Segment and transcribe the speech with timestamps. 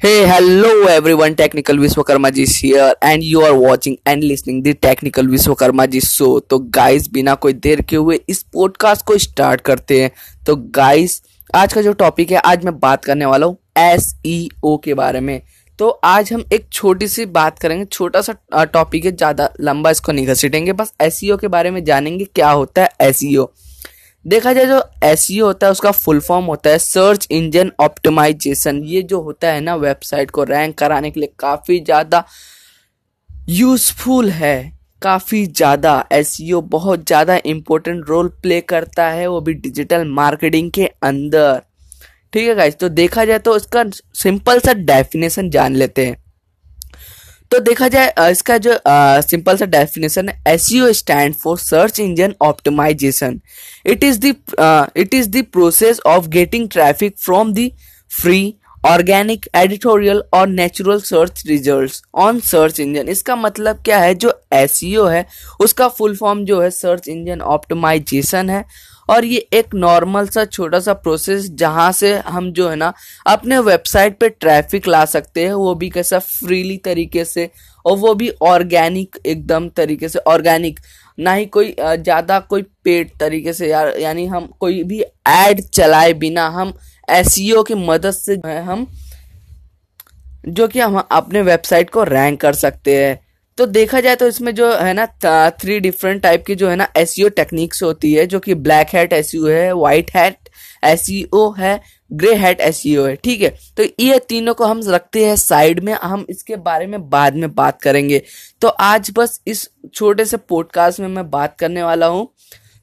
[0.00, 1.34] Hey, hello everyone.
[1.34, 6.00] Technical Vishwakarma ji is here, and you are watching and listening the Technical Vishwakarma ji
[6.00, 6.28] show.
[6.40, 10.10] तो guys बिना कोई देर के हुए इस podcast को स्टार्ट करते हैं
[10.46, 11.20] तो गाइस
[11.54, 14.94] आज का जो टॉपिक है आज मैं बात करने वाला हूँ एस ई ओ के
[14.94, 15.40] बारे में
[15.78, 20.12] तो आज हम एक छोटी सी बात करेंगे छोटा सा टॉपिक है ज़्यादा लंबा इसको
[20.12, 23.52] नहीं घसीटेंगे बस एसईओ के बारे में जानेंगे क्या होता है एसईओ
[24.24, 28.82] देखा जाए जो एस e होता है, उसका फुल फॉर्म होता है सर्च इंजन ऑप्टिमाइजेशन
[28.84, 32.24] ये जो होता है ना वेबसाइट को रैंक कराने के लिए काफ़ी ज़्यादा
[33.50, 39.54] यूजफुल है, काफ़ी ज़्यादा एस e बहुत ज़्यादा इम्पोर्टेंट रोल प्ले करता है वो भी
[39.56, 41.62] डिजिटल मार्केटिंग के अंदर।
[42.32, 46.16] ठीक है गाइस तो देखा जाए तो इसका सिंपल सा डेफिनेशन जान लेते हैं।
[47.50, 48.78] तो देखा जाए इसका जो
[49.22, 53.40] सिंपल सा डेफिनेशन है SEO stand for search engine optimisation
[53.86, 54.34] it is the
[54.96, 57.70] it is the process of getting traffic from the
[58.10, 58.54] free
[58.86, 63.08] organic, editorial और natural search results on search engine.
[63.08, 64.14] इसका मतलब क्या है?
[64.14, 65.26] जो एस है,
[65.60, 68.64] उसका फुल फॉर्म जो है सर्च इंजन ऑप्टिमाइजेशन है।
[69.08, 72.92] और ये एक नॉर्मल सा छोटा सा प्रोसेस जहाँ से हम जो है ना
[73.26, 77.48] अपने वेबसाइट पे ट्रैफ़िक ला सकते हैं, वो भी कैसा फ्रीली तरीके से
[77.84, 80.80] और वो भी ऑर्गेनिक एकदम तरीके से। ऑर्गेनिक,
[81.18, 86.12] ना ही कोई ज़्यादा कोई पेड तरीके से यार यानी हम कोई भी एड चलाए
[86.14, 86.72] बिना हम
[87.10, 88.86] एस e की मदद से हम,
[90.48, 93.18] जो कि हम अपने वेबसाइट को रैंक कर सकते हैं।
[93.58, 95.06] तो देखा जाए तो इसमें जो है ना
[95.52, 99.12] थ्री डिफरेंट टाइप की जो है ना एस टेक्निक्स होती है, जो कि ब्लैक हैट
[99.12, 100.48] एस है व्हाइट हैट
[100.84, 101.06] एस
[101.58, 103.48] है ग्रे हैट एस है, ठीक है?
[103.76, 107.54] तो ये तीनों को हम रखते हैं साइड में, हम इसके बारे में बाद में
[107.54, 108.22] बात करेंगे।
[108.62, 112.26] तो आज बस इस छोटे से पॉडकास्ट में मैं बात करने वाला हूँ।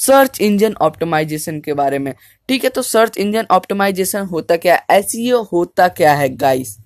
[0.00, 2.14] सर्च इंजन ऑप्टिमाइजेशन के बारे में।
[2.48, 4.98] ठीक है तो सर्च इंजन ऑप्टिमाइजेशन होता क्या है?
[4.98, 5.12] एस
[5.52, 6.76] होता क्या है गाइस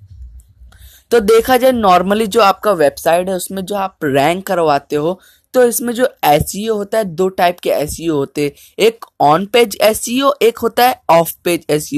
[1.10, 5.18] तो देखा जाए नॉर्मली जो आपका वेबसाइट है, उसमें जो आप रैंक करवाते हो
[5.54, 9.04] तो इसमें जो एस e होता है, दो टाइप के एस e होते हैं। एक
[9.22, 10.04] ऑन पेज एस
[10.42, 11.91] एक होता है off page S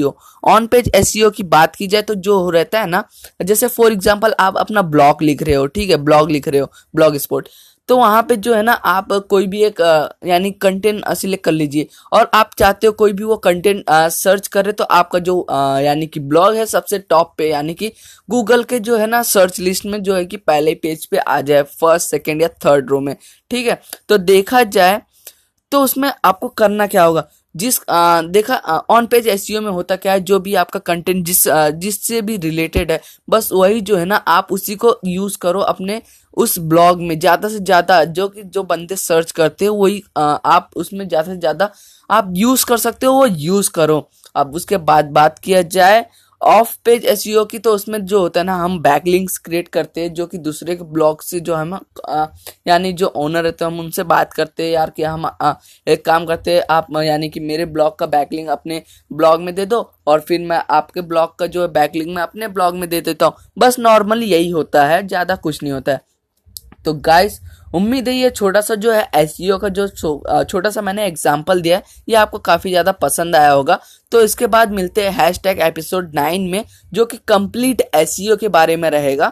[0.43, 3.03] on page S की बात की जाए तो जो हो रहता है ना,
[3.43, 6.71] जैसे फॉर एग्जांपल आप अपना ब्लॉग लिख रहे हो, ठीक है ब्लॉग लिख रहे हो
[6.95, 7.47] ब्लॉग स्पोर्ट
[7.89, 9.79] तो वहाँ पे जो है ना, आप कोई भी एक
[10.25, 14.71] यानी कंटेंट सिलेक्ट कर लीजिए। और आप चाहते हो कोई भी वो कंटेंट सर्च करे
[14.71, 15.45] तो आपका जो
[15.81, 17.91] यानी कि ब्लॉग है सबसे टॉप पे, यानी कि
[18.29, 21.39] गूगल के जो है ना सर्च लिस्ट में जो है कि पहले पेज पे आ
[21.41, 23.15] जाए फ़र्स्ट सेकेंड या थर्ड रो में,
[23.51, 23.79] ठीक है?
[24.09, 25.01] तो देखा जाए
[25.71, 27.27] तो उसमें आपको करना क्या होगा?
[27.55, 28.55] जिस आ, देखा
[28.89, 31.43] ऑन पेज एस में होता क्या है जो भी आपका कंटेंट जिस
[31.75, 32.99] जिससे भी रिलेटेड है
[33.29, 36.01] बस वही जो है ना आप उसी को यूज़ करो अपने
[36.37, 40.69] उस ब्लॉग में। ज़्यादा से ज़्यादा जो कि जो बंदे सर्च करते हो वही आप
[40.75, 41.69] उसमें ज़्यादा से ज़्यादा
[42.09, 43.99] आप यूज़ कर सकते हो वो यूज़ करो।
[44.35, 46.05] अब उसके बाद बात किया जाए
[46.41, 50.01] ऑफ़ पेज एस की तो उसमें जो होता है ना हम बैक लिंक्स क्रिएट करते
[50.01, 51.77] हैं जो कि दूसरे के ब्लॉग से जो हम
[52.67, 55.53] यानी जो ओनर रहते हैं हम उनसे बात करते हैं यार कि हम आ,
[55.87, 58.81] एक काम करते हैं आप यानी कि मेरे ब्लॉग का बैक लिंक अपने
[59.11, 62.23] ब्लॉग में दे दो और फिर मैं आपके ब्लॉग का जो है बैक लिंक मैं
[62.23, 65.91] अपने ब्लॉग में दे देता हूँ। बस नॉर्मली यही होता है ज़्यादा कुछ नहीं होता
[65.91, 66.01] है।
[66.85, 67.39] तो गाइस
[67.75, 69.87] उम्मीद है ये छोटा सा जो है एस e का जो
[70.43, 73.79] छोटा सा मैंने एग्ज़ाम्पल दिया है, ये आपको काफ़ी ज़्यादा पसंद आया होगा।
[74.11, 78.37] तो इसके बाद मिलते हैं हैश टैग एपिसोड नाइन में, जो कि कंप्लीट एस e
[78.39, 79.31] के बारे में रहेगा।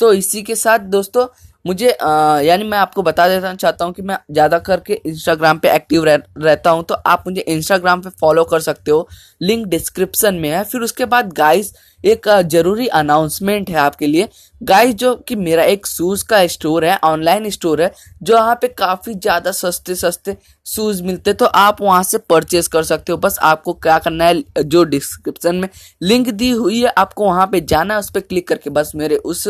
[0.00, 1.26] तो इसी के साथ दोस्तों
[1.68, 6.04] मुझे यानी मैं आपको बता देना चाहता हूँ कि मैं ज़्यादा करके इंस्टाग्राम पे एक्टिव
[6.04, 9.08] रह, रहता हूँ तो आप मुझे इंस्टाग्राम पे फॉलो कर सकते हो।
[9.40, 11.72] लिंक डिस्क्रिप्शन में है। फिर उसके बाद गाइस
[12.04, 14.28] एक ज़रूरी अनाउंसमेंट है आपके लिए।
[14.60, 17.90] गाइस जो कि मेरा एक शूज़ का स्टोर है ऑनलाइन स्टोर है
[18.22, 20.36] जो यहाँ पे काफ़ी ज़्यादा सस्ते सस्ते
[20.66, 24.42] शूज़ मिलते तो आप वहाँ से परचेज कर सकते हो। बस आपको क्या करना है
[24.60, 25.68] जो डिस्क्रिप्शन में
[26.02, 29.16] लिंक दी हुई है आपको वहाँ पे जाना है उस पर क्लिक करके बस मेरे
[29.16, 29.46] उस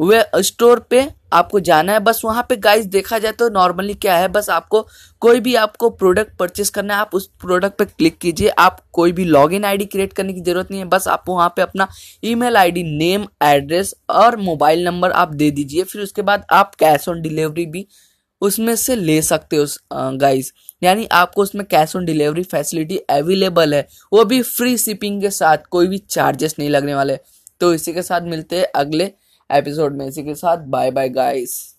[0.00, 4.16] वे स्टोर पे आपको जाना है। बस वहाँ पे गाइस देखा जाए तो नॉर्मली क्या
[4.16, 4.86] है, बस आपको
[5.22, 9.12] कोई भी आपको प्रोडक्ट परचेस करना है, आप उस प्रोडक्ट पे क्लिक कीजिए। आप कोई
[9.12, 11.86] भी लॉग लॉगिन आईडी क्रिएट करने की ज़रूरत नहीं है। बस आप वहाँ पे अपना
[12.24, 17.08] ईमेल आईडी नेम एड्रेस और मोबाइल नंबर आप दे दीजिए। फिर उसके बाद आप कैश
[17.08, 17.86] ऑन डिलीवरी भी
[18.42, 19.66] उसमें से ले सकते हो
[20.16, 20.52] गाइस
[20.82, 25.66] यानी आपको उसमें cash on delivery facility available है। वो भी फ्री शिपिंग के साथ
[25.70, 27.18] कोई भी चार्जेस नहीं लगने वाले।
[27.60, 29.10] तो इसी के साथ मिलते हैं अगले
[29.50, 31.77] एपिसोड में इसी के साथ। Bye bye guys